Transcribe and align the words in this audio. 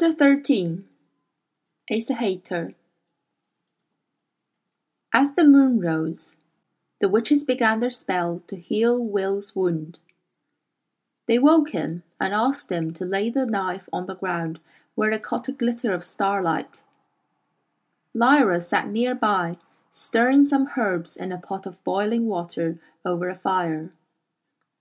Chapter 0.00 0.16
13 0.16 0.84
Æsahættr 1.92 2.74
As 5.12 5.34
the 5.34 5.44
moon 5.44 5.78
rose, 5.78 6.36
the 7.02 7.08
witches 7.10 7.44
began 7.44 7.80
their 7.80 7.90
spell 7.90 8.42
to 8.48 8.56
heal 8.56 8.98
Will's 8.98 9.54
wound. 9.54 9.98
They 11.26 11.38
woke 11.38 11.72
him 11.72 12.02
and 12.18 12.32
asked 12.32 12.72
him 12.72 12.94
to 12.94 13.04
lay 13.04 13.28
the 13.28 13.44
knife 13.44 13.90
on 13.92 14.06
the 14.06 14.14
ground 14.14 14.58
where 14.94 15.10
it 15.10 15.22
caught 15.22 15.48
a 15.48 15.52
glitter 15.52 15.92
of 15.92 16.02
starlight. 16.02 16.80
Lyra 18.14 18.62
sat 18.62 18.88
near 18.88 19.14
by, 19.14 19.58
stirring 19.92 20.46
some 20.46 20.70
herbs 20.78 21.14
in 21.14 21.30
a 21.30 21.36
pot 21.36 21.66
of 21.66 21.84
boiling 21.84 22.26
water 22.26 22.78
over 23.04 23.28
a 23.28 23.34
fire. 23.34 23.90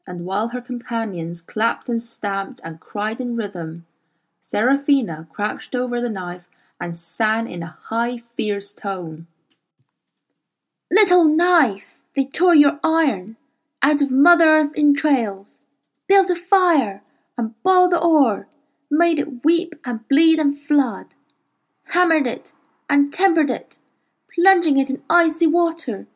And 0.07 0.23
while 0.23 0.49
her 0.49 0.61
companions 0.61 1.41
clapped 1.41 1.89
and 1.89 2.01
stamped 2.01 2.61
and 2.63 2.79
cried 2.79 3.19
in 3.19 3.35
rhythm, 3.35 3.85
Seraphina 4.49 5.27
crouched 5.31 5.75
over 5.75 6.01
the 6.01 6.09
knife 6.09 6.49
and 6.81 6.97
sang 6.97 7.47
in 7.47 7.61
a 7.61 7.77
high, 7.83 8.17
fierce 8.35 8.73
tone. 8.73 9.27
Little 10.91 11.25
knife, 11.25 11.99
they 12.15 12.25
tore 12.25 12.55
your 12.55 12.79
iron 12.83 13.37
out 13.83 14.01
of 14.01 14.09
Mother 14.09 14.49
Earth's 14.49 14.73
entrails, 14.75 15.59
built 16.07 16.31
a 16.31 16.35
fire 16.35 17.03
and 17.37 17.61
boiled 17.61 17.91
the 17.91 18.01
ore, 18.01 18.47
made 18.89 19.19
it 19.19 19.45
weep 19.45 19.75
and 19.85 20.07
bleed 20.07 20.39
and 20.39 20.59
flood, 20.59 21.13
hammered 21.89 22.25
it 22.25 22.51
and 22.89 23.13
tempered 23.13 23.51
it, 23.51 23.77
plunging 24.33 24.79
it 24.79 24.89
in 24.89 25.03
icy 25.11 25.45
water, 25.45 26.07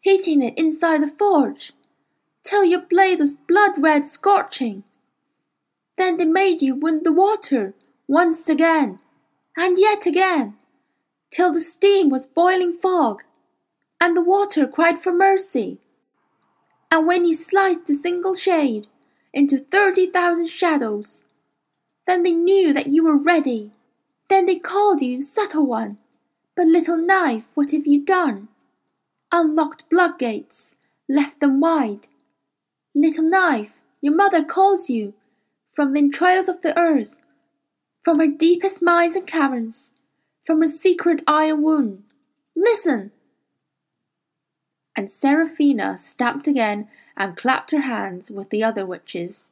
heating 0.00 0.42
it 0.42 0.58
inside 0.58 1.00
the 1.00 1.14
forge, 1.16 1.72
till 2.42 2.64
your 2.64 2.80
blade 2.80 3.20
was 3.20 3.34
blood 3.34 3.80
red 3.80 4.08
scorching. 4.08 4.82
Then 5.98 6.16
they 6.16 6.24
made 6.24 6.62
you 6.62 6.76
wound 6.76 7.04
the 7.04 7.12
water 7.12 7.74
once 8.06 8.48
again, 8.48 9.00
and 9.56 9.76
yet 9.78 10.06
again, 10.06 10.54
till 11.30 11.52
the 11.52 11.60
steam 11.60 12.08
was 12.08 12.26
boiling 12.26 12.78
fog, 12.80 13.24
and 14.00 14.16
the 14.16 14.22
water 14.22 14.66
cried 14.68 15.02
for 15.02 15.12
mercy. 15.12 15.78
And 16.90 17.06
when 17.06 17.24
you 17.24 17.34
sliced 17.34 17.86
the 17.86 17.94
single 17.94 18.36
shade 18.36 18.86
into 19.34 19.58
thirty 19.58 20.06
thousand 20.06 20.48
shadows, 20.48 21.24
then 22.06 22.22
they 22.22 22.32
knew 22.32 22.72
that 22.72 22.86
you 22.86 23.02
were 23.04 23.16
ready. 23.16 23.72
Then 24.30 24.46
they 24.46 24.56
called 24.56 25.02
you 25.02 25.20
subtle 25.20 25.66
one. 25.66 25.98
But 26.56 26.66
little 26.66 26.96
knife, 26.96 27.44
what 27.54 27.72
have 27.72 27.86
you 27.86 28.04
done? 28.04 28.48
Unlocked 29.32 29.90
blood 29.90 30.18
gates, 30.18 30.76
left 31.08 31.40
them 31.40 31.60
wide. 31.60 32.06
Little 32.94 33.28
knife, 33.28 33.74
your 34.00 34.14
mother 34.14 34.44
calls 34.44 34.88
you 34.88 35.14
from 35.78 35.92
the 35.92 36.00
entrails 36.00 36.48
of 36.48 36.60
the 36.62 36.76
earth, 36.76 37.18
from 38.02 38.18
her 38.18 38.26
deepest 38.26 38.82
mines 38.82 39.14
and 39.14 39.28
caverns, 39.28 39.92
from 40.44 40.60
her 40.60 40.66
secret 40.66 41.22
iron 41.24 41.62
wound. 41.62 42.02
Listen! 42.56 43.12
And 44.96 45.08
Seraphina 45.08 45.96
stamped 45.96 46.48
again 46.48 46.88
and 47.16 47.36
clapped 47.36 47.70
her 47.70 47.82
hands 47.82 48.28
with 48.28 48.50
the 48.50 48.64
other 48.64 48.84
witches, 48.84 49.50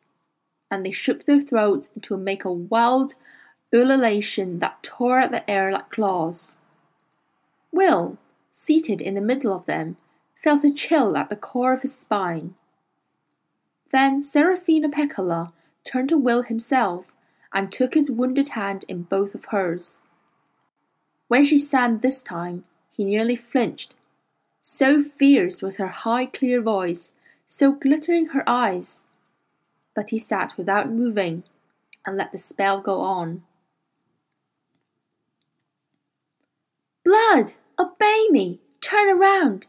and 0.69 0.85
they 0.85 0.91
shook 0.91 1.27
their 1.27 1.41
throats 1.41 1.91
to 2.03 2.17
make 2.17 2.45
a 2.45 2.51
wild 2.51 3.15
ululation 3.73 4.59
that 4.59 4.83
tore 4.83 5.21
at 5.21 5.31
the 5.31 5.49
air 5.49 5.71
like 5.71 5.91
claws. 5.91 6.57
Will, 7.71 8.19
seated 8.51 9.01
in 9.01 9.15
the 9.15 9.21
middle 9.21 9.53
of 9.53 9.67
them, 9.67 9.97
felt 10.43 10.65
a 10.65 10.73
chill 10.73 11.17
at 11.17 11.29
the 11.29 11.37
core 11.37 11.73
of 11.73 11.83
his 11.83 11.97
spine. 11.97 12.57
Then 13.93 14.25
Seraphina 14.25 14.89
Pekkala 14.89 15.53
turned 15.87 16.09
to 16.09 16.19
Will 16.19 16.43
himself 16.43 17.13
and 17.53 17.71
took 17.71 17.95
his 17.95 18.11
wounded 18.11 18.49
hand 18.51 18.85
in 18.89 19.03
both 19.03 19.35
of 19.35 19.47
hers. 19.47 20.03
When 21.29 21.45
she 21.45 21.59
sang 21.59 21.99
this 21.99 22.23
time, 22.23 22.65
he 22.91 23.05
nearly 23.05 23.37
flinched. 23.37 23.95
So 24.61 25.03
fierce 25.03 25.63
was 25.63 25.77
her 25.77 25.89
high, 25.89 26.27
clear 26.27 26.61
voice, 26.61 27.13
so 27.49 27.73
glittering 27.73 28.27
her 28.27 28.43
eyes. 28.47 29.05
But 29.95 30.11
he 30.11 30.19
sat 30.19 30.57
without 30.57 30.91
moving 30.91 31.45
and 32.05 32.17
let 32.17 32.33
the 32.33 32.39
spell 32.39 32.81
go 32.81 33.01
on. 33.01 33.43
Blood! 37.05 37.53
Obey 37.79 38.27
me! 38.31 38.61
Turn 38.81 39.09
around! 39.09 39.67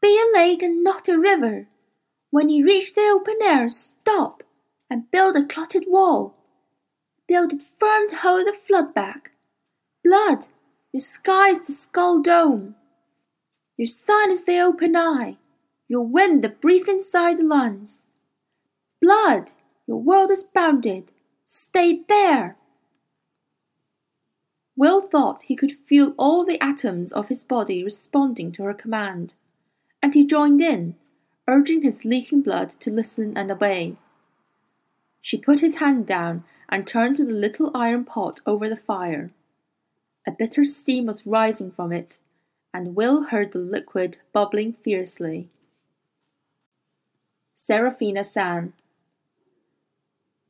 Be 0.00 0.18
a 0.18 0.36
lake 0.36 0.62
and 0.62 0.84
not 0.84 1.08
a 1.08 1.18
river. 1.18 1.66
When 2.30 2.48
you 2.48 2.64
reach 2.64 2.94
the 2.94 3.08
open 3.08 3.36
air, 3.42 3.68
stop 3.68 4.43
and 4.94 5.10
build 5.10 5.34
a 5.34 5.44
clotted 5.44 5.86
wall. 5.88 6.36
Build 7.26 7.52
it 7.52 7.64
firm 7.80 8.08
to 8.08 8.14
hold 8.14 8.46
the 8.46 8.52
flood 8.52 8.94
back. 8.94 9.32
Blood, 10.04 10.46
your 10.92 11.00
sky 11.00 11.48
is 11.48 11.66
the 11.66 11.72
skull 11.72 12.22
dome. 12.22 12.76
Your 13.76 13.88
sun 13.88 14.30
is 14.30 14.44
the 14.44 14.60
open 14.60 14.94
eye. 14.94 15.36
Your 15.88 16.02
wind 16.02 16.44
the 16.44 16.48
breath 16.48 16.88
inside 16.88 17.38
the 17.38 17.42
lungs. 17.42 18.06
Blood, 19.02 19.50
your 19.88 20.00
world 20.00 20.30
is 20.30 20.44
bounded. 20.44 21.10
Stay 21.44 22.02
there. 22.08 22.56
Will 24.76 25.00
thought 25.00 25.42
he 25.42 25.56
could 25.56 25.72
feel 25.72 26.14
all 26.16 26.44
the 26.44 26.62
atoms 26.62 27.10
of 27.10 27.30
his 27.30 27.42
body 27.42 27.82
responding 27.82 28.52
to 28.52 28.62
her 28.62 28.74
command, 28.74 29.34
and 30.00 30.14
he 30.14 30.24
joined 30.24 30.60
in, 30.60 30.94
urging 31.48 31.82
his 31.82 32.04
leaking 32.04 32.42
blood 32.42 32.70
to 32.78 32.92
listen 32.92 33.36
and 33.36 33.50
obey. 33.50 33.96
She 35.24 35.38
put 35.38 35.60
his 35.60 35.76
hand 35.76 36.06
down 36.06 36.44
and 36.68 36.86
turned 36.86 37.16
to 37.16 37.24
the 37.24 37.32
little 37.32 37.70
iron 37.74 38.04
pot 38.04 38.40
over 38.44 38.68
the 38.68 38.76
fire. 38.76 39.30
A 40.26 40.30
bitter 40.30 40.66
steam 40.66 41.06
was 41.06 41.26
rising 41.26 41.72
from 41.72 41.92
it, 41.92 42.18
and 42.74 42.94
Will 42.94 43.24
heard 43.24 43.52
the 43.52 43.58
liquid 43.58 44.18
bubbling 44.34 44.74
fiercely. 44.74 45.48
Seraphina 47.54 48.22
sang. 48.22 48.74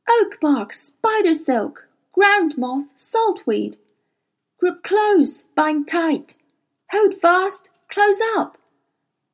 Oak 0.09 0.41
bark, 0.41 0.73
spider 0.73 1.33
silk, 1.33 1.87
ground 2.11 2.57
moth, 2.57 2.89
saltweed, 2.97 3.77
Grip 4.59 4.83
close, 4.83 5.43
bind 5.55 5.87
tight. 5.87 6.33
Hold 6.91 7.13
fast, 7.13 7.69
close 7.87 8.19
up. 8.35 8.57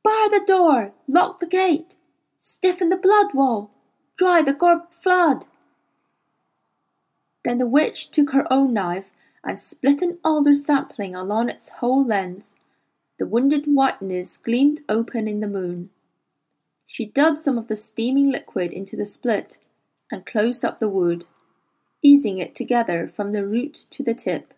Bar 0.03 0.29
the 0.29 0.43
door, 0.45 0.93
lock 1.07 1.39
the 1.39 1.47
gate. 1.47 1.95
Stiffen 2.37 2.89
the 2.89 2.97
blood 2.97 3.33
wall, 3.33 3.71
dry 4.21 4.43
the 4.43 4.53
gorb 4.53 4.83
flood. 4.91 5.45
Then 7.43 7.57
the 7.57 7.65
witch 7.65 8.11
took 8.11 8.33
her 8.33 8.45
own 8.53 8.71
knife 8.71 9.09
and 9.43 9.57
split 9.57 10.03
an 10.03 10.19
alder 10.23 10.53
sapling 10.53 11.15
along 11.15 11.49
its 11.49 11.69
whole 11.69 12.05
length. 12.05 12.53
The 13.17 13.25
wounded 13.25 13.65
whiteness 13.65 14.37
gleamed 14.37 14.81
open 14.87 15.27
in 15.27 15.39
the 15.39 15.47
moon. 15.47 15.89
She 16.85 17.07
dubbed 17.07 17.39
some 17.39 17.57
of 17.57 17.67
the 17.67 17.75
steaming 17.75 18.29
liquid 18.29 18.71
into 18.71 18.95
the 18.95 19.07
split 19.07 19.57
and 20.11 20.23
closed 20.23 20.63
up 20.63 20.79
the 20.79 20.87
wood, 20.87 21.25
easing 22.03 22.37
it 22.37 22.53
together 22.53 23.07
from 23.07 23.31
the 23.31 23.43
root 23.43 23.87
to 23.89 24.03
the 24.03 24.13
tip 24.13 24.53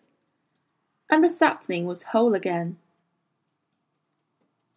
and 1.08 1.24
the 1.24 1.28
sapling 1.30 1.86
was 1.86 2.10
whole 2.12 2.34
again. 2.34 2.76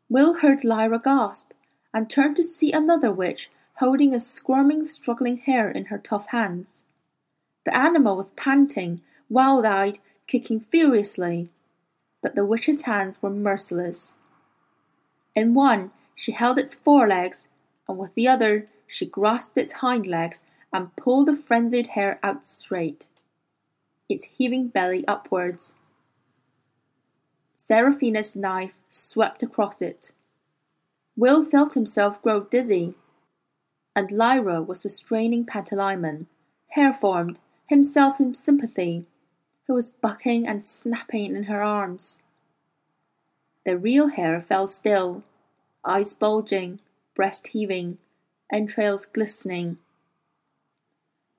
Will 0.07 0.35
heard 0.35 0.63
Lyra 0.63 0.99
gasp 0.99 1.51
and 1.93 2.09
turned 2.09 2.37
to 2.37 2.43
see 2.43 2.71
another 2.71 3.11
witch 3.11 3.49
holding 3.79 4.13
a 4.13 4.19
squirming, 4.19 4.85
struggling 4.85 5.37
hare 5.37 5.69
in 5.69 5.85
her 5.85 5.97
tough 5.97 6.27
hands. 6.29 6.83
The 7.65 7.75
animal 7.75 8.17
was 8.17 8.31
panting, 8.31 9.01
wild 9.29 9.65
eyed, 9.65 9.99
kicking 10.25 10.59
furiously, 10.59 11.49
but 12.21 12.35
the 12.35 12.45
witch's 12.45 12.83
hands 12.83 13.21
were 13.21 13.29
merciless. 13.29 14.15
In 15.35 15.53
one 15.53 15.91
she 16.15 16.31
held 16.31 16.57
its 16.57 16.73
forelegs, 16.73 17.47
and 17.87 17.97
with 17.97 18.15
the 18.15 18.27
other 18.27 18.67
she 18.87 19.05
grasped 19.05 19.57
its 19.57 19.73
hind 19.73 20.07
legs 20.07 20.41
and 20.73 20.95
pulled 20.95 21.27
the 21.27 21.35
frenzied 21.35 21.87
hare 21.87 22.19
out 22.23 22.47
straight, 22.47 23.07
its 24.09 24.25
heaving 24.25 24.67
belly 24.67 25.07
upwards. 25.07 25.75
Seraphina's 27.53 28.35
knife 28.35 28.75
swept 28.89 29.43
across 29.43 29.81
it. 29.81 30.11
Will 31.15 31.43
felt 31.43 31.73
himself 31.73 32.21
grow 32.21 32.41
dizzy, 32.41 32.95
and 33.97 34.11
Lyra 34.11 34.61
was 34.61 34.83
restraining 34.83 35.43
Pantalaimon, 35.43 36.27
hare 36.73 36.93
formed, 36.93 37.39
himself 37.65 38.19
in 38.19 38.35
sympathy, 38.35 39.05
who 39.65 39.73
was 39.73 39.89
bucking 39.89 40.47
and 40.47 40.63
snapping 40.63 41.35
in 41.35 41.45
her 41.45 41.63
arms. 41.63 42.21
The 43.65 43.75
real 43.75 44.09
hare 44.09 44.39
fell 44.39 44.67
still, 44.67 45.23
eyes 45.83 46.13
bulging, 46.13 46.79
breast 47.15 47.47
heaving, 47.47 47.97
entrails 48.53 49.07
glistening. 49.07 49.79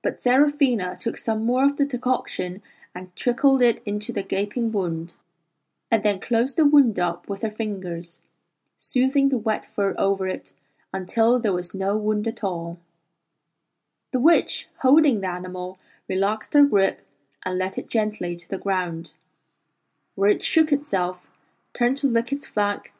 But 0.03 0.21
Seraphina 0.21 0.97
took 0.99 1.15
some 1.15 1.45
more 1.45 1.63
of 1.63 1.77
the 1.77 1.85
decoction 1.85 2.61
and 2.93 3.15
trickled 3.15 3.61
it 3.61 3.81
into 3.85 4.11
the 4.11 4.21
gaping 4.21 4.73
wound 4.73 5.13
and 5.89 6.03
then 6.03 6.19
closed 6.19 6.57
the 6.57 6.65
wound 6.65 6.99
up 6.99 7.29
with 7.29 7.41
her 7.41 7.51
fingers, 7.51 8.19
soothing 8.79 9.29
the 9.29 9.37
wet 9.37 9.65
fur 9.73 9.95
over 9.97 10.27
it 10.27 10.51
until 10.93 11.39
there 11.39 11.53
was 11.53 11.73
no 11.73 11.95
wound 11.95 12.27
at 12.27 12.43
all. 12.43 12.79
The 14.11 14.19
witch, 14.19 14.67
holding 14.79 15.21
the 15.21 15.27
animal, 15.27 15.77
relaxed 16.07 16.53
her 16.53 16.63
grip 16.63 17.05
and 17.45 17.57
let 17.57 17.77
it 17.77 17.89
gently 17.89 18.35
to 18.35 18.49
the 18.49 18.57
ground, 18.57 19.11
where 20.15 20.29
it 20.29 20.41
shook 20.41 20.71
itself, 20.71 21.21
turned 21.73 21.97
to 21.97 22.07
lick 22.07 22.31
its 22.31 22.47
flank, 22.47 22.91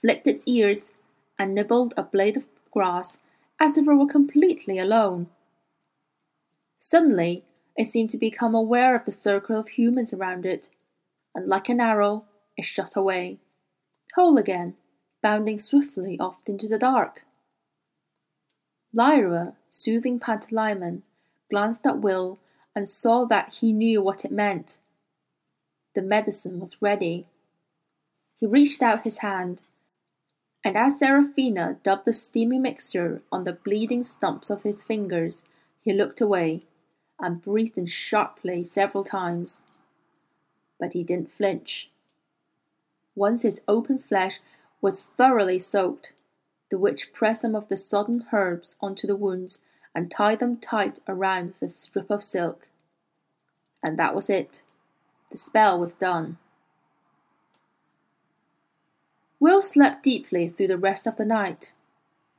flicked 0.00 0.26
its 0.26 0.46
ears, 0.46 0.92
and 1.38 1.54
nibbled 1.54 1.94
a 1.96 2.02
blade 2.02 2.36
of 2.36 2.46
grass 2.70 3.18
as 3.58 3.76
if 3.76 3.86
it 3.86 3.92
were 3.92 4.06
completely 4.06 4.78
alone. 4.78 5.26
Suddenly, 6.80 7.44
it 7.76 7.86
seemed 7.86 8.10
to 8.10 8.18
become 8.18 8.54
aware 8.54 8.94
of 8.94 9.04
the 9.04 9.12
circle 9.12 9.58
of 9.58 9.68
humans 9.68 10.12
around 10.12 10.46
it, 10.46 10.68
and 11.34 11.48
like 11.48 11.68
an 11.68 11.80
arrow, 11.80 12.24
it 12.56 12.64
shot 12.64 12.94
away, 12.94 13.38
whole 14.14 14.38
again, 14.38 14.74
bounding 15.24 15.58
swiftly 15.58 16.18
off 16.20 16.36
into 16.44 16.68
the 16.68 16.78
dark. 16.78 17.24
Lyra, 18.92 19.54
soothing 19.70 20.20
Pantalaimon, 20.20 21.00
glanced 21.50 21.86
at 21.86 22.00
Will 22.00 22.38
and 22.76 22.86
saw 22.86 23.24
that 23.24 23.54
he 23.54 23.72
knew 23.72 24.02
what 24.02 24.26
it 24.26 24.30
meant. 24.30 24.76
The 25.94 26.02
medicine 26.02 26.60
was 26.60 26.82
ready. 26.82 27.26
He 28.38 28.46
reached 28.46 28.82
out 28.82 29.04
his 29.04 29.18
hand, 29.18 29.62
and 30.62 30.76
as 30.76 30.98
Seraphina 30.98 31.78
dabbed 31.82 32.04
the 32.04 32.12
steamy 32.12 32.58
mixture 32.58 33.22
on 33.32 33.44
the 33.44 33.54
bleeding 33.54 34.02
stumps 34.02 34.50
of 34.50 34.62
his 34.62 34.82
fingers, 34.82 35.44
he 35.80 35.94
looked 35.94 36.20
away 36.20 36.64
and 37.18 37.40
breathed 37.40 37.78
in 37.78 37.86
sharply 37.86 38.62
several 38.62 39.04
times. 39.04 39.62
But 40.78 40.92
he 40.92 41.02
didn't 41.02 41.32
flinch. 41.32 41.88
Once 43.14 43.40
his 43.40 43.62
open 43.66 43.98
flesh 43.98 44.40
was 44.84 45.06
thoroughly 45.06 45.58
soaked, 45.58 46.12
the 46.70 46.76
witch 46.76 47.10
pressed 47.10 47.40
some 47.40 47.54
of 47.54 47.70
the 47.70 47.76
sodden 47.76 48.26
herbs 48.34 48.76
onto 48.82 49.06
the 49.06 49.16
wounds 49.16 49.62
and 49.94 50.10
tied 50.10 50.40
them 50.40 50.58
tight 50.58 50.98
around 51.08 51.46
with 51.46 51.62
a 51.62 51.68
strip 51.70 52.10
of 52.10 52.22
silk. 52.22 52.68
And 53.82 53.98
that 53.98 54.14
was 54.14 54.28
it. 54.28 54.60
The 55.30 55.38
spell 55.38 55.80
was 55.80 55.94
done. 55.94 56.36
Will 59.40 59.62
slept 59.62 60.02
deeply 60.02 60.48
through 60.48 60.68
the 60.68 60.76
rest 60.76 61.06
of 61.06 61.16
the 61.16 61.24
night. 61.24 61.72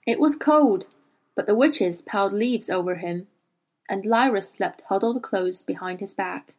It 0.05 0.19
was 0.19 0.35
cold, 0.35 0.85
but 1.35 1.47
the 1.47 1.55
witches 1.55 2.03
piled 2.03 2.31
leaves 2.33 2.69
over 2.69 2.93
him, 2.93 3.25
and 3.89 4.05
Lyra 4.05 4.43
slept 4.43 4.83
huddled 4.89 5.23
close 5.23 5.63
behind 5.63 5.99
his 5.99 6.13
back. 6.13 6.53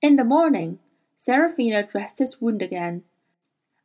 In 0.00 0.16
the 0.16 0.24
morning, 0.24 0.80
Seraphina 1.16 1.84
dressed 1.84 2.18
his 2.18 2.40
wound 2.40 2.62
again, 2.62 3.04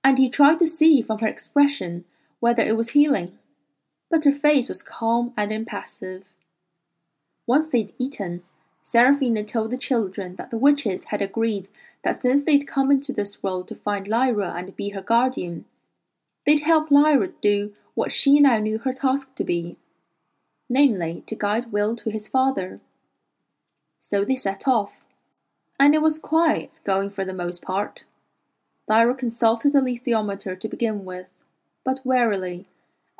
and 0.08 0.18
he 0.18 0.30
tried 0.30 0.58
to 0.58 0.66
see 0.66 1.02
from 1.02 1.20
her 1.20 1.28
expression 1.28 2.06
whether 2.40 2.64
it 2.64 2.78
was 2.78 2.92
healing, 2.92 3.38
but 4.10 4.24
her 4.24 4.32
face 4.32 4.70
was 4.70 4.82
calm 4.82 5.34
and 5.36 5.52
impassive. 5.52 6.24
Once 7.46 7.68
they'd 7.68 7.92
eaten, 8.00 8.42
Seraphina 8.84 9.44
told 9.44 9.70
the 9.70 9.78
children 9.78 10.36
that 10.36 10.50
the 10.50 10.58
witches 10.58 11.06
had 11.06 11.22
agreed 11.22 11.68
that 12.06 12.22
since 12.22 12.46
they'd 12.46 12.66
come 12.66 12.90
into 12.90 13.12
this 13.12 13.44
world 13.44 13.68
to 13.68 13.76
find 13.76 14.08
Lyra 14.08 14.54
and 14.56 14.78
be 14.78 14.92
her 14.92 15.02
guardian, 15.02 15.66
they'd 16.46 16.62
help 16.62 16.90
Lyra 16.90 17.28
do 17.42 17.74
what 17.94 18.14
she 18.14 18.40
now 18.40 18.60
knew 18.60 18.78
her 18.78 18.94
task 18.94 19.36
to 19.36 19.44
be, 19.44 19.76
namely, 20.70 21.22
to 21.28 21.36
guide 21.36 21.74
Will 21.74 21.98
to 21.98 22.10
his 22.10 22.30
father. 22.30 22.80
So 24.00 24.24
they 24.24 24.38
set 24.38 24.70
off, 24.70 25.04
and 25.78 25.94
it 25.94 26.02
was 26.02 26.18
quiet 26.18 26.80
going 26.86 27.10
for 27.10 27.26
the 27.26 27.34
most 27.34 27.62
part. 27.62 28.06
Lyra 28.88 29.16
consulted 29.16 29.74
the 29.74 29.80
alethiometer 29.80 30.58
to 30.60 30.68
begin 30.68 31.04
with, 31.04 31.28
but 31.84 32.06
warily, 32.06 32.66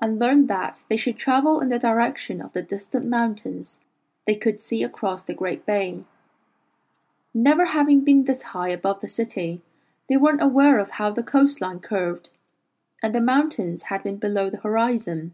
and 0.02 0.20
learned 0.20 0.48
that 0.48 0.84
they 0.90 0.98
should 0.98 1.18
travel 1.18 1.60
in 1.60 1.70
the 1.70 1.80
direction 1.80 2.42
of 2.42 2.54
the 2.54 2.62
distant 2.62 3.06
mountains 3.06 3.80
they 4.26 4.36
could 4.36 4.62
see 4.62 4.84
across 4.84 5.24
the 5.24 5.34
Great 5.34 5.66
Bay. 5.66 6.04
Never 7.34 7.66
having 7.68 8.04
been 8.04 8.24
this 8.24 8.44
high 8.44 8.70
above 8.70 9.02
the 9.02 9.10
city, 9.10 9.62
they 10.10 10.18
weren't 10.18 10.42
aware 10.42 10.80
of 10.80 10.92
how 10.92 11.12
the 11.12 11.24
coastline 11.24 11.80
curved, 11.80 12.30
and 13.04 13.14
the 13.14 13.22
mountains 13.22 13.84
had 13.84 14.04
been 14.04 14.18
below 14.18 14.50
the 14.50 14.58
horizon. 14.58 15.34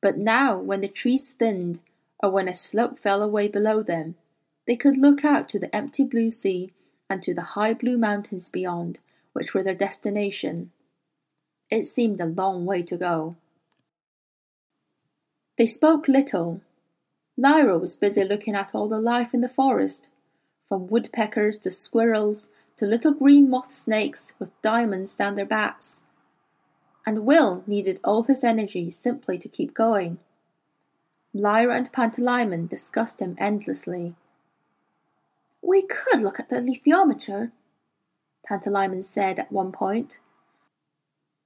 But 0.00 0.18
now, 0.18 0.58
when 0.58 0.80
the 0.80 0.88
trees 0.88 1.30
thinned, 1.30 1.80
or 2.22 2.30
when 2.30 2.48
a 2.48 2.54
slope 2.54 2.98
fell 2.98 3.22
away 3.22 3.48
below 3.48 3.82
them, 3.82 4.14
they 4.66 4.76
could 4.76 4.96
look 4.96 5.24
out 5.24 5.48
to 5.50 5.58
the 5.58 5.74
empty 5.74 6.04
blue 6.04 6.30
sea 6.30 6.72
and 7.10 7.22
to 7.22 7.34
the 7.34 7.42
high 7.42 7.74
blue 7.74 7.98
mountains 7.98 8.48
beyond, 8.48 8.98
which 9.32 9.54
were 9.54 9.62
their 9.62 9.74
destination. 9.74 10.70
It 11.70 11.86
seemed 11.86 12.20
a 12.20 12.26
long 12.26 12.66
way 12.66 12.82
to 12.82 12.96
go. 12.96 13.36
They 15.56 15.66
spoke 15.66 16.08
little. 16.08 16.60
Lyra 17.36 17.78
was 17.78 17.96
busy 17.96 18.24
looking 18.24 18.54
at 18.54 18.74
all 18.74 18.88
the 18.88 19.00
life 19.00 19.32
in 19.32 19.40
the 19.40 19.48
forest, 19.48 20.08
from 20.68 20.88
woodpeckers 20.88 21.58
to 21.58 21.70
squirrels 21.70 22.48
to 22.76 22.86
little 22.86 23.12
green 23.12 23.48
moth 23.48 23.72
snakes 23.72 24.32
with 24.38 24.60
diamonds 24.62 25.14
down 25.14 25.36
their 25.36 25.46
backs. 25.46 26.02
And 27.06 27.24
Will 27.24 27.64
needed 27.66 28.00
all 28.04 28.22
his 28.24 28.44
energy 28.44 28.90
simply 28.90 29.38
to 29.38 29.48
keep 29.48 29.74
going. 29.74 30.18
Lyra 31.34 31.76
and 31.76 31.92
Pantalaimon 31.92 32.68
discussed 32.68 33.20
him 33.20 33.36
endlessly. 33.38 34.14
We 35.62 35.82
could 35.82 36.20
look 36.20 36.38
at 36.38 36.48
the 36.48 36.56
alethiometer, 36.56 37.52
Pantalaimon 38.48 39.02
said 39.02 39.38
at 39.38 39.52
one 39.52 39.72
point 39.72 40.18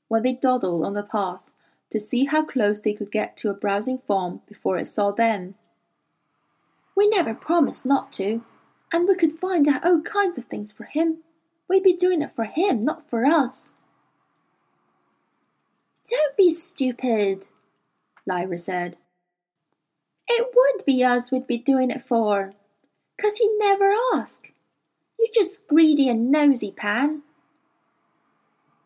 when 0.09 0.23
they 0.23 0.33
dawdled 0.33 0.85
on 0.85 0.95
the 0.95 1.03
pass 1.03 1.55
to 1.91 2.01
see 2.01 2.25
how 2.25 2.45
close 2.45 2.81
they 2.81 2.93
could 2.93 3.11
get 3.11 3.37
to 3.37 3.51
a 3.51 3.55
browsing 3.55 3.99
form 4.07 4.41
before 4.49 4.77
it 4.79 4.87
saw 4.87 5.11
them. 5.11 5.55
We 6.97 7.09
never 7.09 7.35
promised 7.35 7.85
not 7.85 8.13
to, 8.15 8.43
and 8.93 9.07
we 9.07 9.15
could 9.15 9.33
find 9.33 9.69
out 9.69 9.85
all 9.85 10.01
kinds 10.01 10.39
of 10.39 10.47
things 10.47 10.73
for 10.73 10.85
him. 10.85 11.19
We'd 11.69 11.83
be 11.83 11.93
doing 11.93 12.23
it 12.23 12.35
for 12.35 12.45
him, 12.45 12.85
not 12.85 13.09
for 13.09 13.25
us. 13.27 13.75
Don't 16.09 16.37
be 16.37 16.51
stupid, 16.51 17.49
Lyra 18.25 18.59
said. 18.59 18.97
It 20.29 20.49
would 20.55 20.85
be 20.85 21.05
us 21.05 21.31
we'd 21.31 21.47
be 21.47 21.59
doing 21.59 21.91
it 21.91 22.03
for, 22.03 22.55
'cause 23.19 23.37
he 23.37 23.49
never 23.59 23.93
asked. 24.15 24.51
You're 25.19 25.29
just 25.35 25.67
greedy 25.67 26.09
and 26.09 26.31
nosy, 26.31 26.71
Pan. 26.71 27.23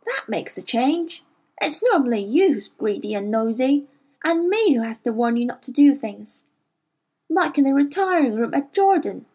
That 0.06 0.28
makes 0.28 0.56
a 0.58 0.62
change. 0.62 1.22
It's 1.60 1.82
normally 1.82 2.22
you 2.22 2.54
who's 2.54 2.68
greedy 2.68 3.14
and 3.14 3.30
nosy, 3.30 3.86
and 4.24 4.48
me 4.48 4.74
who 4.74 4.82
has 4.82 4.98
to 5.00 5.12
warn 5.12 5.36
you 5.36 5.46
not 5.46 5.62
to 5.64 5.70
do 5.70 5.94
things. 5.94 6.44
Like 7.28 7.58
in 7.58 7.64
the 7.64 7.74
retiring 7.74 8.34
room 8.34 8.54
at 8.54 8.72
Jordan. 8.72 9.26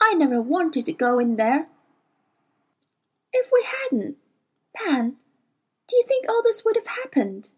I 0.00 0.14
never 0.14 0.40
wanted 0.40 0.86
to 0.86 0.92
go 0.92 1.18
in 1.18 1.36
there. 1.36 1.68
If 3.32 3.50
we 3.52 3.64
hadn't, 3.64 4.16
Pan, 4.74 5.16
do 5.88 5.96
you 5.96 6.04
think 6.06 6.26
all 6.28 6.42
this 6.42 6.64
would 6.64 6.76
have 6.76 6.86
happened? 6.86 7.50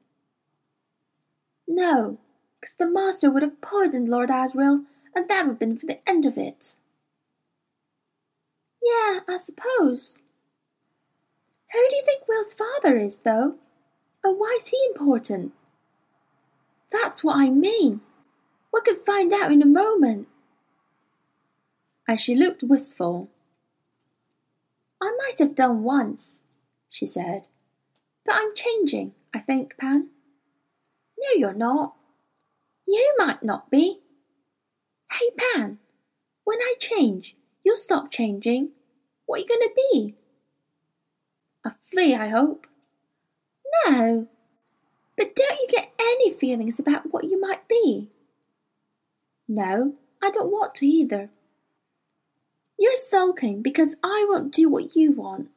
No, 1.66 2.18
because 2.60 2.74
the 2.74 2.86
master 2.86 3.30
would 3.30 3.42
have 3.42 3.60
poisoned 3.60 4.08
Lord 4.08 4.30
Asriel, 4.30 4.84
and 5.14 5.28
that 5.28 5.46
would 5.46 5.52
have 5.52 5.58
been 5.58 5.78
for 5.78 5.86
the 5.86 6.08
end 6.08 6.24
of 6.24 6.36
it. 6.36 6.76
Yeah, 8.84 9.20
I 9.28 9.36
suppose. 9.38 10.22
Who 11.72 11.86
do 11.88 11.96
you 11.96 12.02
think 12.04 12.28
Will's 12.28 12.54
father 12.54 12.96
is, 12.96 13.18
though? 13.18 13.54
And 14.22 14.38
why 14.38 14.56
is 14.58 14.68
he 14.68 14.82
important? 14.94 15.52
That's 16.92 17.24
what 17.24 17.36
I 17.36 17.50
mean. 17.50 18.00
We 18.72 18.80
could 18.82 19.04
find 19.04 19.32
out 19.32 19.52
in 19.52 19.62
a 19.62 19.66
moment. 19.66 20.28
And 22.06 22.20
she 22.20 22.34
looked 22.34 22.62
wistful. 22.62 23.30
I 25.00 25.16
might 25.18 25.38
have 25.38 25.54
done 25.54 25.82
once, 25.82 26.40
she 26.90 27.06
said. 27.06 27.48
But 28.24 28.36
I'm 28.36 28.54
changing, 28.54 29.12
I 29.34 29.40
think, 29.40 29.76
Pan. 29.78 30.08
No, 31.18 31.28
you're 31.36 31.54
not. 31.54 31.94
You 32.86 33.14
might 33.18 33.42
not 33.42 33.70
be. 33.70 34.00
Hey, 35.10 35.30
Pan, 35.36 35.78
when 36.44 36.58
I 36.60 36.74
change, 36.78 37.36
you'll 37.64 37.76
stop 37.76 38.10
changing. 38.10 38.70
What 39.26 39.38
are 39.38 39.42
you 39.42 39.48
going 39.48 39.60
to 39.60 39.74
be? 39.92 40.14
A 41.64 41.72
flea, 41.90 42.14
I 42.14 42.28
hope. 42.28 42.66
No. 43.86 44.28
But 45.16 45.34
don't 45.34 45.60
you 45.60 45.68
get 45.70 45.92
any 45.98 46.32
feelings 46.32 46.78
about 46.78 47.12
what 47.12 47.24
you 47.24 47.40
might 47.40 47.66
be? 47.68 48.10
No, 49.48 49.94
I 50.22 50.30
don't 50.30 50.50
want 50.50 50.74
to 50.76 50.86
either. 50.86 51.30
You're 52.78 52.96
sulking 52.96 53.62
because 53.62 53.96
I 54.02 54.26
won't 54.28 54.52
do 54.52 54.68
what 54.68 54.96
you 54.96 55.12
want. 55.12 55.48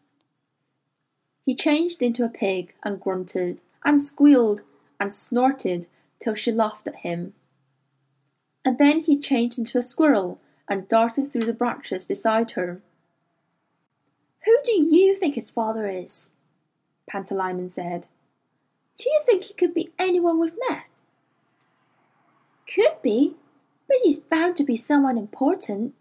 He 1.46 1.56
changed 1.56 2.02
into 2.02 2.24
a 2.24 2.30
pig 2.30 2.74
and 2.84 3.00
grunted 3.00 3.62
and 3.84 4.06
squealed 4.06 4.62
and 5.00 5.14
snorted 5.14 5.88
till 6.20 6.36
she 6.36 6.52
laughed 6.52 6.88
at 6.88 6.98
him. 6.98 7.34
And 8.66 8.78
then 8.78 9.00
he 9.02 9.18
changed 9.18 9.58
into 9.58 9.78
a 9.78 9.84
squirrel 9.84 10.40
and 10.70 10.88
darted 10.88 11.32
through 11.32 11.46
the 11.46 11.54
branches 11.54 12.06
beside 12.06 12.52
her. 12.52 12.82
Who 14.46 14.58
do 14.64 14.72
you 14.72 15.16
think 15.16 15.36
his 15.36 15.50
father 15.50 15.88
is? 15.88 16.32
Pantalaimon 17.12 17.70
said. 17.70 18.08
Do 18.98 19.10
you 19.10 19.22
think 19.26 19.44
he 19.44 19.54
could 19.54 19.74
be 19.74 19.92
anyone 20.00 20.40
we've 20.40 20.58
met? 20.70 20.86
Could 22.74 23.02
be, 23.02 23.36
but 23.88 23.98
he's 24.04 24.20
bound 24.20 24.58
to 24.58 24.64
be 24.64 24.78
someone 24.78 25.18
important. 25.18 25.94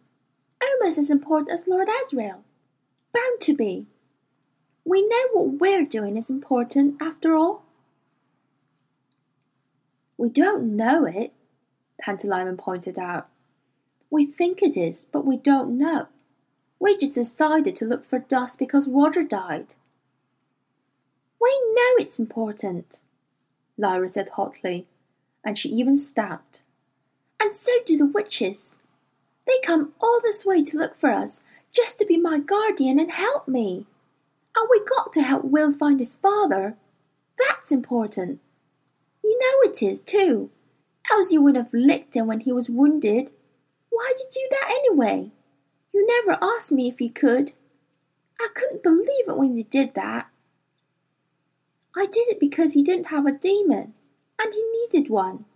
almost 0.63 0.99
as 0.99 1.11
important 1.11 1.51
as 1.51 1.69
Lord 1.69 1.89
Asriel. 1.89 2.39
Bound 3.13 3.41
to 3.41 3.55
be. 3.55 3.87
We 4.85 5.07
know 5.07 5.29
what 5.33 5.61
we're 5.61 5.85
doing 5.85 6.17
is 6.17 6.31
important, 6.31 7.01
after 7.01 7.37
all. 7.37 7.65
We 10.17 10.29
don't 10.29 10.77
know 10.77 11.05
it, 11.05 11.33
Pantalaimon 12.03 12.57
pointed 12.57 12.99
out. 12.99 13.29
We 14.11 14.27
think 14.27 14.63
it 14.63 14.77
is, 14.77 15.09
but 15.11 15.25
we 15.25 15.37
don't 15.37 15.79
know. 15.79 16.09
We 16.79 16.97
just 16.97 17.15
decided 17.15 17.77
to 17.77 17.85
look 17.85 18.05
for 18.05 18.19
dust 18.19 18.59
because 18.59 18.89
Roger 18.89 19.23
died. 19.23 19.75
We 21.41 21.51
know 21.75 21.93
it's 21.99 22.19
important, 22.19 23.01
Lyra 23.77 24.09
said 24.09 24.31
hotly, 24.31 24.87
and 25.45 25.59
she 25.59 25.69
even 25.69 25.97
stamped. 25.97 26.63
And 27.41 27.55
so 27.55 27.73
do 27.85 27.97
the 27.97 28.07
witches. 28.07 28.79
They 29.47 29.59
come 29.63 29.93
all 30.01 30.21
this 30.23 30.45
way 30.45 30.63
to 30.65 30.77
look 30.77 30.97
for 30.97 31.11
us, 31.11 31.43
just 31.73 31.99
to 31.99 32.07
be 32.07 32.17
my 32.17 32.39
guardian 32.39 32.99
and 32.99 33.13
help 33.13 33.47
me. 33.47 33.87
And 34.57 34.69
we 34.71 34.81
got 34.85 35.13
to 35.13 35.23
help 35.23 35.45
Will 35.45 35.73
find 35.73 36.01
his 36.01 36.15
father. 36.15 36.77
That's 37.39 37.71
important. 37.71 38.41
You 39.23 39.39
know 39.39 39.71
it 39.71 39.83
is, 39.83 40.01
too. 40.01 40.51
Else 41.13 41.31
you 41.31 41.43
would 41.43 41.57
have 41.57 41.73
licked 41.73 42.17
him 42.17 42.27
when 42.27 42.41
he 42.41 42.53
was 42.53 42.71
wounded. 42.71 43.31
Why 43.97 44.13
did 44.15 44.27
you 44.37 44.47
do 44.51 44.57
that 44.57 44.79
anyway? 44.79 45.31
You 45.95 46.07
never 46.07 46.39
asked 46.43 46.71
me 46.71 46.87
if 46.87 47.01
you 47.01 47.09
could. 47.09 47.53
I 48.39 48.49
couldn't 48.55 48.83
believe 48.83 49.27
it 49.27 49.39
when 49.39 49.57
you 49.57 49.65
did 49.65 49.95
that. 49.95 50.29
I 51.97 52.05
did 52.05 52.29
it 52.29 52.39
because 52.39 52.75
he 52.75 52.83
didn't 52.83 53.07
have 53.07 53.25
a 53.25 53.33
demon, 53.33 53.95
and 54.39 54.53
he 54.53 54.63
needed 54.93 55.09
one. 55.09 55.47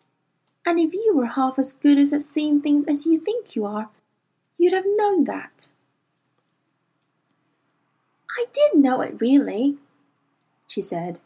And 0.65 0.81
if 0.81 0.95
you 0.95 1.13
were 1.15 1.27
half 1.27 1.59
as 1.59 1.75
good 1.75 1.99
as 1.99 2.15
at 2.15 2.23
seeing 2.23 2.63
things 2.63 2.87
as 2.87 3.05
you 3.05 3.21
think 3.21 3.55
you 3.55 3.67
are, 3.67 3.91
you'd 4.57 4.73
have 4.73 4.87
known 4.87 5.25
that. 5.25 5.69
I 8.39 8.47
did 8.55 8.81
know 8.81 9.03
it, 9.03 9.21
really, 9.21 9.77
she 10.67 10.81
said. 10.81 11.21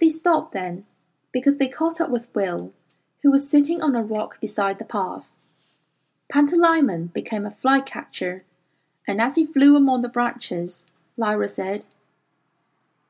They 0.00 0.10
stopped 0.10 0.52
then, 0.52 0.84
because 1.30 1.58
they 1.58 1.68
caught 1.68 2.00
up 2.00 2.10
with 2.10 2.34
Will, 2.34 2.72
who 3.22 3.30
was 3.30 3.48
sitting 3.48 3.80
on 3.80 3.94
a 3.94 4.02
rock 4.02 4.40
beside 4.40 4.80
the 4.80 4.84
path. 4.84 5.36
Pantalaimon 6.32 7.12
became 7.12 7.46
a 7.46 7.52
flycatcher, 7.52 8.44
and 9.06 9.20
as 9.20 9.36
he 9.36 9.46
flew 9.46 9.76
among 9.76 10.00
the 10.00 10.08
branches, 10.08 10.86
Lyra 11.16 11.48
said, 11.48 11.84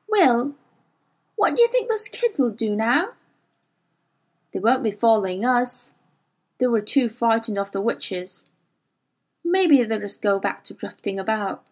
Will, 0.07 0.53
what 1.35 1.55
do 1.55 1.61
you 1.61 1.67
think 1.67 1.89
those 1.89 2.07
kids 2.07 2.37
will 2.37 2.51
do 2.51 2.75
now? 2.75 3.09
They 4.53 4.59
won't 4.59 4.83
be 4.83 4.91
following 4.91 5.43
us. 5.45 5.91
They 6.59 6.67
were 6.67 6.81
too 6.81 7.09
frightened 7.09 7.57
of 7.57 7.71
the 7.71 7.81
witches. 7.81 8.45
Maybe 9.43 9.83
they'll 9.83 9.99
just 9.99 10.21
go 10.21 10.39
back 10.39 10.63
to 10.65 10.73
drifting 10.73 11.19
about. 11.19 11.63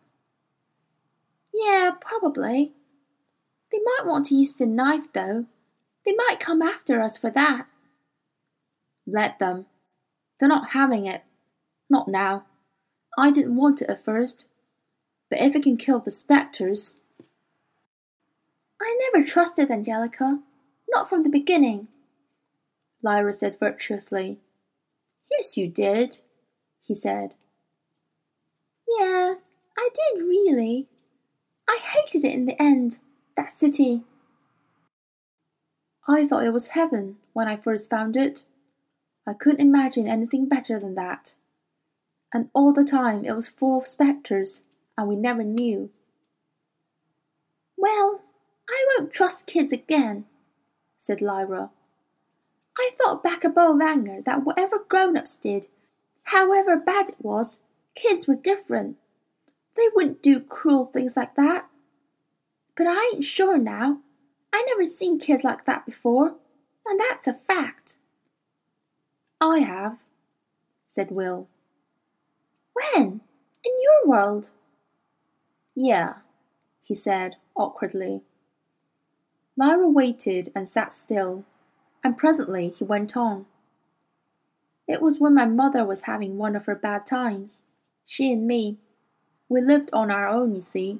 Yeah, 1.53 1.91
probably. 1.99 2.73
They 3.71 3.79
might 3.83 4.05
want 4.05 4.27
to 4.27 4.35
use 4.35 4.55
the 4.55 4.65
knife, 4.65 5.11
though. 5.13 5.45
They 6.05 6.13
might 6.13 6.39
come 6.39 6.61
after 6.61 7.01
us 7.01 7.17
for 7.17 7.29
that. 7.31 7.65
Let 9.07 9.39
them. 9.39 9.65
They're 10.39 10.49
not 10.49 10.71
having 10.71 11.05
it. 11.05 11.23
Not 11.89 12.07
now. 12.07 12.45
I 13.17 13.31
didn't 13.31 13.55
want 13.55 13.81
it 13.81 13.89
at 13.89 14.03
first. 14.03 14.45
But 15.29 15.41
if 15.41 15.55
it 15.55 15.63
can 15.63 15.77
kill 15.77 15.99
the 15.99 16.11
spectres. 16.11 16.95
I 18.81 18.97
never 19.13 19.25
trusted 19.25 19.71
Angelica. 19.71 20.39
Not 20.89 21.09
from 21.09 21.23
the 21.23 21.29
beginning. 21.29 21.87
Lyra 23.01 23.33
said 23.33 23.59
virtuously. 23.59 24.39
Yes, 25.31 25.57
you 25.57 25.67
did, 25.67 26.19
he 26.81 26.95
said. 26.95 27.35
Yeah, 28.99 29.35
I 29.77 29.89
did 29.93 30.23
really. 30.23 30.87
I 31.67 31.79
hated 31.81 32.23
it 32.23 32.33
in 32.33 32.45
the 32.45 32.61
end, 32.61 32.99
that 33.35 33.51
city. 33.51 34.03
I 36.07 36.27
thought 36.27 36.45
it 36.45 36.53
was 36.53 36.67
heaven 36.67 37.17
when 37.33 37.47
I 37.47 37.57
first 37.57 37.89
found 37.89 38.15
it. 38.15 38.43
I 39.27 39.33
couldn't 39.33 39.61
imagine 39.61 40.07
anything 40.07 40.47
better 40.47 40.79
than 40.79 40.93
that. 40.95 41.33
And 42.35 42.49
all 42.53 42.73
the 42.73 42.83
time 42.83 43.23
it 43.23 43.33
was 43.33 43.47
full 43.47 43.77
of 43.77 43.87
spectres, 43.87 44.63
and 44.97 45.07
we 45.07 45.15
never 45.15 45.41
knew. 45.41 45.89
Well, 47.77 48.23
I 48.69 48.85
won't 48.89 49.13
trust 49.13 49.45
kids 49.45 49.71
again, 49.71 50.25
said 50.99 51.21
Lyra. 51.21 51.69
I 52.77 52.89
thought 52.97 53.23
back 53.23 53.45
above 53.45 53.79
anger 53.79 54.21
that 54.25 54.43
whatever 54.43 54.79
grown 54.79 55.15
ups 55.15 55.37
did, 55.37 55.67
however 56.23 56.75
bad 56.75 57.11
it 57.11 57.15
was, 57.21 57.59
kids 57.95 58.27
were 58.27 58.35
different. 58.35 58.97
They 59.77 59.87
wouldn't 59.95 60.21
do 60.21 60.41
cruel 60.41 60.87
things 60.87 61.15
like 61.15 61.35
that. 61.35 61.69
But 62.75 62.87
I 62.87 63.11
ain't 63.13 63.23
sure 63.23 63.57
now. 63.57 63.99
I 64.51 64.61
never 64.67 64.85
seen 64.85 65.19
kids 65.19 65.45
like 65.45 65.63
that 65.67 65.85
before, 65.85 66.35
and 66.85 66.99
that's 66.99 67.27
a 67.27 67.33
fact. 67.33 67.95
I 69.39 69.59
have, 69.59 69.99
said 70.89 71.11
Will. 71.11 71.47
When? 72.75 73.21
In 73.63 73.73
your 73.81 74.07
world? 74.07 74.49
Yeah, 75.73 76.15
he 76.83 76.93
said 76.93 77.37
awkwardly. 77.55 78.21
Lyra 79.57 79.89
waited 79.89 80.51
and 80.53 80.67
sat 80.67 80.91
still, 80.91 81.45
and 82.03 82.17
presently 82.17 82.69
he 82.69 82.83
went 82.83 83.15
on. 83.15 83.45
It 84.87 85.01
was 85.01 85.19
when 85.19 85.33
my 85.33 85.45
mother 85.45 85.83
was 85.85 86.01
having 86.01 86.37
one 86.37 86.55
of 86.55 86.65
her 86.65 86.75
bad 86.75 87.05
times. 87.05 87.63
She 88.05 88.31
and 88.31 88.45
me. 88.45 88.77
We 89.49 89.61
lived 89.61 89.89
on 89.93 90.11
our 90.11 90.27
own, 90.27 90.53
you 90.53 90.61
see, 90.61 90.99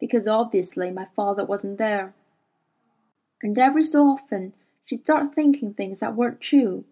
because 0.00 0.26
obviously 0.26 0.90
my 0.90 1.06
father 1.14 1.44
wasn't 1.44 1.78
there. 1.78 2.14
And 3.42 3.58
every 3.58 3.84
so 3.84 4.08
often 4.08 4.54
she'd 4.84 5.04
start 5.04 5.34
thinking 5.34 5.72
things 5.72 6.00
that 6.00 6.16
weren't 6.16 6.40
true 6.40 6.84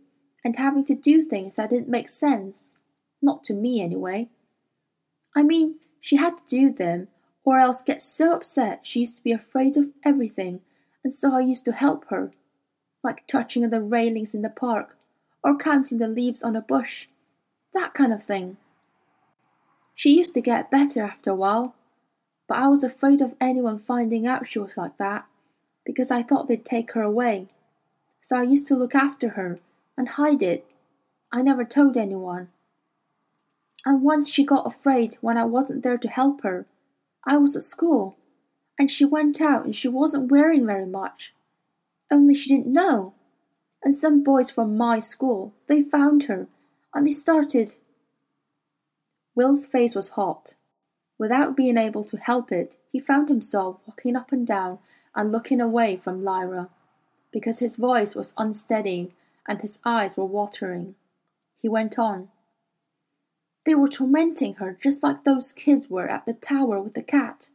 and 0.44 0.56
having 0.56 0.84
to 0.86 0.94
do 0.94 1.22
things 1.22 1.56
that 1.56 1.70
didn't 1.70 1.88
make 1.88 2.08
sense. 2.08 2.71
Not 3.22 3.44
to 3.44 3.54
me, 3.54 3.80
anyway. 3.80 4.28
I 5.34 5.42
mean, 5.42 5.76
she 6.00 6.16
had 6.16 6.36
to 6.36 6.42
do 6.48 6.72
them, 6.72 7.08
or 7.44 7.58
else 7.58 7.82
get 7.82 8.02
so 8.02 8.34
upset 8.34 8.80
she 8.82 9.00
used 9.00 9.16
to 9.16 9.22
be 9.22 9.32
afraid 9.32 9.76
of 9.76 9.90
everything, 10.04 10.60
and 11.04 11.14
so 11.14 11.34
I 11.34 11.40
used 11.40 11.64
to 11.66 11.72
help 11.72 12.08
her, 12.10 12.32
like 13.02 13.26
touching 13.26 13.68
the 13.70 13.80
railings 13.80 14.34
in 14.34 14.42
the 14.42 14.50
park, 14.50 14.98
or 15.42 15.56
counting 15.56 15.98
the 15.98 16.08
leaves 16.08 16.42
on 16.42 16.56
a 16.56 16.60
bush, 16.60 17.06
that 17.72 17.94
kind 17.94 18.12
of 18.12 18.22
thing. 18.22 18.56
She 19.94 20.18
used 20.18 20.34
to 20.34 20.40
get 20.40 20.70
better 20.70 21.02
after 21.02 21.30
a 21.30 21.36
while, 21.36 21.74
but 22.48 22.58
I 22.58 22.68
was 22.68 22.82
afraid 22.84 23.20
of 23.20 23.34
anyone 23.40 23.78
finding 23.78 24.26
out 24.26 24.48
she 24.48 24.58
was 24.58 24.76
like 24.76 24.96
that, 24.98 25.26
because 25.86 26.10
I 26.10 26.22
thought 26.22 26.48
they'd 26.48 26.64
take 26.64 26.92
her 26.92 27.02
away. 27.02 27.48
So 28.20 28.36
I 28.36 28.42
used 28.42 28.66
to 28.68 28.76
look 28.76 28.94
after 28.94 29.30
her 29.30 29.58
and 29.96 30.08
hide 30.08 30.42
it. 30.42 30.64
I 31.32 31.42
never 31.42 31.64
told 31.64 31.96
anyone. 31.96 32.48
And 33.84 34.02
once 34.02 34.28
she 34.28 34.44
got 34.44 34.66
afraid 34.66 35.16
when 35.20 35.36
I 35.36 35.44
wasn't 35.44 35.82
there 35.82 35.98
to 35.98 36.08
help 36.08 36.42
her. 36.42 36.66
I 37.26 37.36
was 37.36 37.56
at 37.56 37.62
school, 37.62 38.16
and 38.78 38.90
she 38.90 39.04
went 39.04 39.40
out 39.40 39.64
and 39.64 39.74
she 39.74 39.88
wasn't 39.88 40.30
wearing 40.30 40.66
very 40.66 40.86
much. 40.86 41.32
Only 42.10 42.34
she 42.34 42.48
didn't 42.48 42.72
know. 42.72 43.14
And 43.82 43.94
some 43.94 44.22
boys 44.22 44.50
from 44.50 44.76
my 44.76 44.98
school, 44.98 45.52
they 45.66 45.82
found 45.82 46.24
her, 46.24 46.46
and 46.94 47.06
they 47.06 47.12
started. 47.12 47.74
Will's 49.34 49.66
face 49.66 49.94
was 49.94 50.10
hot. 50.10 50.54
Without 51.18 51.56
being 51.56 51.78
able 51.78 52.04
to 52.04 52.16
help 52.16 52.52
it, 52.52 52.76
he 52.90 53.00
found 53.00 53.28
himself 53.28 53.78
walking 53.86 54.16
up 54.16 54.30
and 54.32 54.46
down 54.46 54.78
and 55.14 55.32
looking 55.32 55.60
away 55.60 55.96
from 55.96 56.24
Lyra, 56.24 56.68
because 57.32 57.58
his 57.60 57.76
voice 57.76 58.14
was 58.14 58.34
unsteady 58.36 59.12
and 59.48 59.60
his 59.60 59.78
eyes 59.84 60.16
were 60.16 60.24
watering. 60.24 60.94
He 61.60 61.68
went 61.68 61.98
on. 61.98 62.28
They 63.64 63.74
were 63.74 63.88
tormenting 63.88 64.54
her 64.54 64.76
just 64.82 65.02
like 65.02 65.24
those 65.24 65.52
kids 65.52 65.88
were 65.88 66.08
at 66.08 66.26
the 66.26 66.32
tower 66.32 66.80
with 66.80 66.94
the 66.94 67.02
cat. 67.02 67.48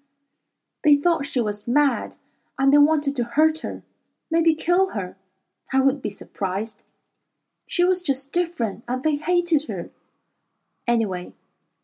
They 0.84 0.96
thought 0.96 1.26
she 1.26 1.42
was 1.42 1.68
mad 1.68 2.16
and 2.58 2.74
they 2.74 2.78
wanted 2.78 3.16
to 3.18 3.24
hurt 3.24 3.60
her, 3.60 3.84
maybe 4.32 4.56
kill 4.56 4.92
her. 4.92 5.18
I 5.74 5.82
wouldn't 5.82 6.04
be 6.04 6.10
surprised. 6.10 6.82
She 7.68 7.84
was 7.84 8.02
just 8.02 8.32
different 8.32 8.84
and 8.88 9.04
they 9.04 9.18
hated 9.18 9.68
her. 9.68 9.90
Anyway, 10.88 11.34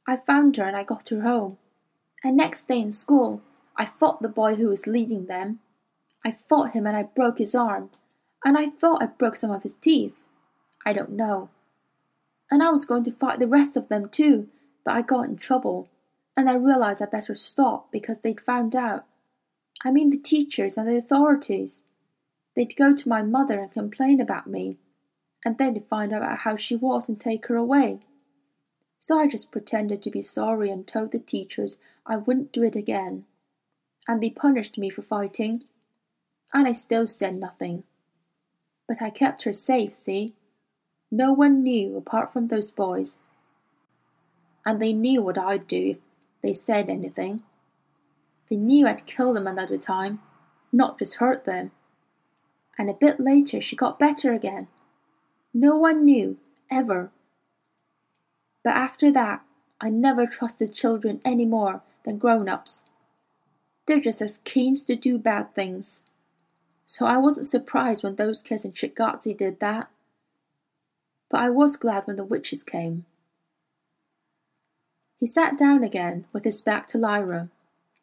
I 0.07 0.15
found 0.15 0.55
her 0.55 0.63
and 0.63 0.77
I 0.77 0.83
got 0.83 1.09
her 1.09 1.21
home. 1.21 1.57
And 2.23 2.37
next 2.37 2.69
day 2.69 2.79
in 2.79 2.93
school, 2.93 3.41
I 3.75 3.85
fought 3.85 4.21
the 4.21 4.29
boy 4.29 4.55
who 4.55 4.69
was 4.69 4.87
leading 4.87 5.25
them. 5.25 5.59
I 6.23 6.31
fought 6.31 6.71
him 6.71 6.87
and 6.87 6.95
I 6.95 7.03
broke 7.03 7.39
his 7.39 7.53
arm 7.53 7.89
and 8.45 8.57
I 8.57 8.69
thought 8.69 9.03
I 9.03 9.07
broke 9.07 9.35
some 9.35 9.51
of 9.51 9.63
his 9.63 9.75
teeth. 9.75 10.17
I 10.85 10.93
don't 10.93 11.11
know. 11.11 11.49
And 12.53 12.61
I 12.61 12.69
was 12.69 12.85
going 12.85 13.03
to 13.05 13.11
fight 13.11 13.39
the 13.39 13.47
rest 13.47 13.75
of 13.75 13.89
them 13.89 14.09
too, 14.09 14.47
but 14.85 14.93
I 14.93 15.01
got 15.01 15.27
in 15.27 15.37
trouble, 15.37 15.89
and 16.37 16.47
I 16.47 16.53
realized 16.53 17.01
I'd 17.01 17.09
better 17.09 17.33
stop 17.33 17.91
because 17.91 18.21
they'd 18.21 18.39
found 18.39 18.75
out. 18.75 19.05
I 19.83 19.89
mean 19.89 20.11
the 20.11 20.19
teachers 20.19 20.77
and 20.77 20.87
the 20.87 20.95
authorities. 20.95 21.81
They'd 22.55 22.75
go 22.75 22.95
to 22.95 23.09
my 23.09 23.23
mother 23.23 23.59
and 23.59 23.71
complain 23.71 24.21
about 24.21 24.45
me, 24.45 24.77
and 25.43 25.57
then 25.57 25.73
they'd 25.73 25.87
find 25.87 26.13
out 26.13 26.37
how 26.37 26.55
she 26.55 26.75
was 26.75 27.09
and 27.09 27.19
take 27.19 27.47
her 27.47 27.55
away. 27.55 28.01
So 28.99 29.17
I 29.17 29.25
just 29.25 29.51
pretended 29.51 30.03
to 30.03 30.11
be 30.11 30.21
sorry 30.21 30.69
and 30.69 30.85
told 30.85 31.11
the 31.11 31.17
teachers 31.17 31.79
I 32.05 32.17
wouldn't 32.17 32.51
do 32.51 32.61
it 32.61 32.75
again. 32.75 33.25
And 34.07 34.21
they 34.21 34.29
punished 34.29 34.77
me 34.77 34.91
for 34.91 35.01
fighting. 35.01 35.63
And 36.53 36.67
I 36.67 36.73
still 36.73 37.07
said 37.07 37.33
nothing. 37.33 37.83
But 38.87 39.01
I 39.01 39.09
kept 39.09 39.41
her 39.41 39.53
safe, 39.53 39.95
see? 39.95 40.35
No 41.15 41.31
one 41.31 41.61
knew 41.61 41.95
apart 41.95 42.33
from 42.33 42.47
those 42.47 42.71
boys. 42.71 43.21
And 44.65 44.81
they 44.81 44.93
knew 44.93 45.21
what 45.21 45.37
I'd 45.37 45.67
do 45.67 45.91
if 45.91 45.97
they 46.41 46.55
said 46.55 46.89
anything. 46.89 47.43
They 48.49 48.55
knew 48.55 48.87
I'd 48.87 49.05
kill 49.05 49.31
them 49.31 49.45
another 49.45 49.77
time, 49.77 50.21
not 50.71 50.97
just 50.97 51.17
hurt 51.17 51.45
them. 51.45 51.69
And 52.79 52.89
a 52.89 52.95
bit 52.95 53.19
later 53.19 53.61
she 53.61 53.75
got 53.75 53.99
better 53.99 54.33
again. 54.33 54.69
No 55.53 55.75
one 55.75 56.03
knew, 56.03 56.37
ever. 56.71 57.11
But 58.63 58.75
after 58.75 59.11
that, 59.11 59.43
I 59.79 59.91
never 59.91 60.25
trusted 60.25 60.73
children 60.73 61.21
any 61.23 61.45
more 61.45 61.83
than 62.05 62.17
grown 62.17 62.49
ups. 62.49 62.85
They're 63.85 63.99
just 63.99 64.19
as 64.19 64.39
keen 64.45 64.75
to 64.77 64.95
do 64.95 65.19
bad 65.19 65.53
things. 65.53 66.01
So 66.87 67.05
I 67.05 67.17
wasn't 67.17 67.45
surprised 67.45 68.03
when 68.03 68.15
those 68.15 68.41
kids 68.41 68.65
in 68.65 68.71
Ci'gazze 68.71 69.37
did 69.37 69.59
that. 69.59 69.91
But 71.33 71.41
I 71.41 71.49
was 71.49 71.77
glad 71.77 72.05
when 72.05 72.17
the 72.17 72.23
witches 72.23 72.63
came. 72.63 73.05
He 75.19 75.25
sat 75.25 75.57
down 75.57 75.83
again 75.83 76.25
with 76.31 76.43
his 76.43 76.61
back 76.61 76.87
to 76.89 76.99
Lyra, 76.99 77.49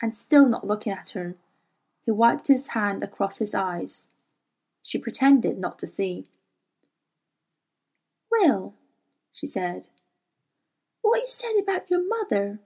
and 0.03 0.17
still 0.17 0.49
not 0.49 0.67
looking 0.67 0.93
at 0.93 1.11
her, 1.11 1.37
he 2.05 2.11
wiped 2.11 2.49
his 2.49 2.69
hand 2.69 3.05
across 3.05 3.39
his 3.39 3.55
eyes. 3.55 4.09
She 4.83 4.99
pretended 4.99 5.61
not 5.61 5.79
to 5.79 5.87
see. 5.87 6.27
Will, 8.33 8.75
she 9.33 9.47
said, 9.47 9.87
what 11.01 11.21
you 11.21 11.29
said 11.29 11.55
about 11.63 11.89
your 11.89 12.05
mother 12.05 12.59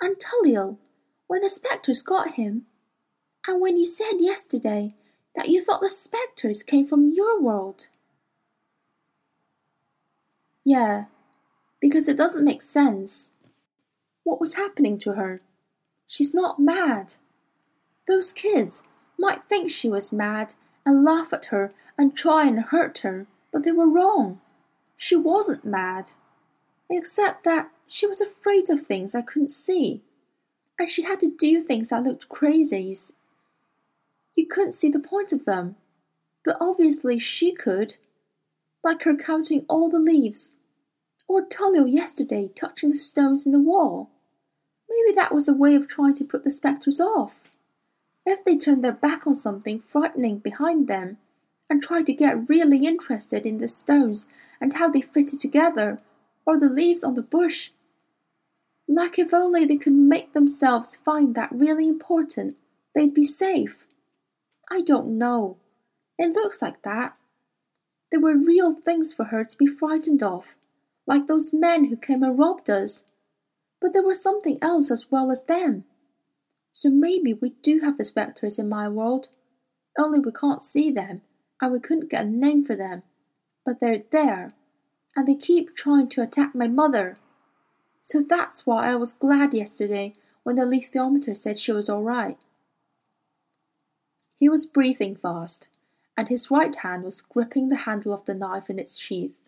and 0.00 0.14
Tullio 0.20 0.78
when 1.26 1.42
the 1.42 1.50
spectres 1.50 2.02
got 2.02 2.34
him, 2.34 2.66
and 3.48 3.60
when 3.60 3.76
you 3.76 3.84
said 3.84 4.20
yesterday 4.20 4.94
that 5.34 5.48
you 5.48 5.60
thought 5.60 5.80
the 5.80 5.90
spectres 5.90 6.62
came 6.62 6.86
from 6.86 7.10
your 7.12 7.42
world. 7.42 7.88
Yeah, 10.68 11.04
because 11.80 12.08
it 12.08 12.18
doesn't 12.18 12.44
make 12.44 12.60
sense. 12.60 13.30
What 14.22 14.38
was 14.38 14.52
happening 14.52 14.98
to 14.98 15.12
her? 15.12 15.40
She's 16.06 16.34
not 16.34 16.60
mad. 16.60 17.14
Those 18.06 18.32
kids 18.32 18.82
might 19.18 19.44
think 19.44 19.70
she 19.70 19.88
was 19.88 20.12
mad 20.12 20.52
and 20.84 21.06
laugh 21.06 21.32
at 21.32 21.46
her 21.46 21.72
and 21.96 22.14
try 22.14 22.46
and 22.46 22.64
hurt 22.64 22.98
her, 22.98 23.26
but 23.50 23.64
they 23.64 23.72
were 23.72 23.88
wrong. 23.88 24.42
She 24.98 25.16
wasn't 25.16 25.64
mad, 25.64 26.10
except 26.90 27.44
that 27.44 27.70
she 27.86 28.06
was 28.06 28.20
afraid 28.20 28.68
of 28.68 28.82
things 28.82 29.14
I 29.14 29.22
couldn't 29.22 29.52
see, 29.52 30.02
and 30.78 30.90
she 30.90 31.00
had 31.00 31.18
to 31.20 31.34
do 31.34 31.62
things 31.62 31.88
that 31.88 32.02
looked 32.02 32.28
crazy. 32.28 32.94
You 34.36 34.46
couldn't 34.46 34.74
see 34.74 34.90
the 34.90 34.98
point 34.98 35.32
of 35.32 35.46
them, 35.46 35.76
but 36.44 36.58
obviously 36.60 37.18
she 37.18 37.54
could, 37.54 37.94
like 38.84 39.04
her 39.04 39.16
counting 39.16 39.64
all 39.70 39.88
the 39.88 39.98
leaves, 39.98 40.52
or 41.28 41.46
Tullio 41.46 41.84
yesterday 41.84 42.50
touching 42.54 42.90
the 42.90 42.96
stones 42.96 43.46
in 43.46 43.52
the 43.52 43.60
wall. 43.60 44.10
Maybe 44.88 45.14
that 45.14 45.34
was 45.34 45.46
a 45.46 45.52
way 45.52 45.74
of 45.74 45.86
trying 45.86 46.14
to 46.14 46.24
put 46.24 46.42
the 46.42 46.50
spectres 46.50 47.00
off. 47.00 47.50
If 48.26 48.44
they 48.44 48.56
turned 48.56 48.82
their 48.82 48.92
back 48.92 49.26
on 49.26 49.34
something 49.34 49.80
frightening 49.80 50.38
behind 50.38 50.88
them, 50.88 51.18
and 51.70 51.82
tried 51.82 52.06
to 52.06 52.12
get 52.12 52.48
really 52.48 52.86
interested 52.86 53.44
in 53.44 53.58
the 53.58 53.68
stones 53.68 54.26
and 54.60 54.74
how 54.74 54.88
they 54.88 55.00
fitted 55.00 55.38
together, 55.38 56.00
or 56.46 56.58
the 56.58 56.68
leaves 56.68 57.04
on 57.04 57.14
the 57.14 57.22
bush. 57.22 57.70
Like 58.88 59.18
if 59.18 59.34
only 59.34 59.66
they 59.66 59.76
could 59.76 59.92
make 59.92 60.32
themselves 60.32 60.96
find 60.96 61.34
that 61.34 61.52
really 61.52 61.86
important, 61.86 62.56
they'd 62.94 63.12
be 63.12 63.26
safe. 63.26 63.84
I 64.70 64.80
don't 64.80 65.18
know. 65.18 65.58
It 66.18 66.32
looks 66.32 66.62
like 66.62 66.82
that. 66.82 67.16
There 68.10 68.20
were 68.20 68.34
real 68.34 68.74
things 68.74 69.12
for 69.12 69.24
her 69.24 69.44
to 69.44 69.58
be 69.58 69.66
frightened 69.66 70.22
of, 70.22 70.54
like 71.08 71.26
those 71.26 71.54
men 71.54 71.86
who 71.86 71.96
came 71.96 72.22
and 72.22 72.38
robbed 72.38 72.68
us. 72.68 73.06
But 73.80 73.92
there 73.94 74.06
was 74.06 74.22
something 74.22 74.58
else 74.60 74.90
as 74.90 75.10
well 75.10 75.32
as 75.32 75.44
them. 75.44 75.84
So 76.74 76.90
maybe 76.90 77.32
we 77.32 77.54
do 77.62 77.80
have 77.80 77.96
the 77.96 78.04
spectres 78.04 78.58
in 78.58 78.68
my 78.68 78.88
world, 78.88 79.28
only 79.98 80.20
we 80.20 80.30
can't 80.30 80.62
see 80.62 80.92
them, 80.92 81.22
and 81.60 81.72
we 81.72 81.80
couldn't 81.80 82.10
get 82.10 82.26
a 82.26 82.28
name 82.28 82.62
for 82.62 82.76
them. 82.76 83.02
But 83.64 83.80
they're 83.80 84.02
there, 84.12 84.52
and 85.16 85.26
they 85.26 85.34
keep 85.34 85.74
trying 85.74 86.08
to 86.10 86.22
attack 86.22 86.54
my 86.54 86.68
mother. 86.68 87.16
So 88.02 88.22
that's 88.26 88.66
why 88.66 88.86
I 88.86 88.94
was 88.94 89.12
glad 89.12 89.54
yesterday 89.54 90.14
when 90.44 90.56
the 90.56 90.62
alethiometer 90.62 91.36
said 91.36 91.58
she 91.58 91.72
was 91.72 91.88
all 91.88 92.02
right. 92.02 92.38
He 94.38 94.48
was 94.48 94.66
breathing 94.66 95.16
fast, 95.16 95.68
and 96.16 96.28
his 96.28 96.50
right 96.50 96.74
hand 96.76 97.02
was 97.02 97.22
gripping 97.22 97.70
the 97.70 97.76
handle 97.78 98.12
of 98.14 98.24
the 98.26 98.34
knife 98.34 98.70
in 98.70 98.78
its 98.78 99.00
sheath. 99.00 99.47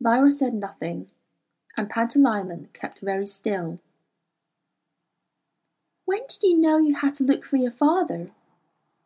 Lyra 0.00 0.30
said 0.30 0.54
nothing, 0.54 1.10
and 1.76 1.90
Pantalaimon 1.90 2.72
kept 2.72 3.00
very 3.00 3.26
still. 3.26 3.80
When 6.04 6.20
did 6.28 6.42
you 6.42 6.56
know 6.56 6.78
you 6.78 6.94
had 6.94 7.14
to 7.16 7.24
look 7.24 7.44
for 7.44 7.56
your 7.56 7.70
father? 7.70 8.30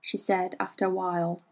she 0.01 0.17
said 0.17 0.57
after 0.61 0.85
a 0.85 0.91
while. 0.91 1.43